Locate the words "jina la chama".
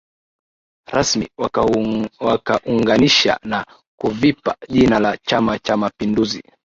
4.69-5.59